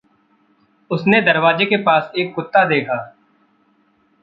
उसने 0.91 1.21
दरवाज़े 1.21 1.65
के 1.65 1.77
पास 1.77 2.11
एक 2.17 2.33
कुत्ता 2.35 2.63
देखा। 2.65 2.97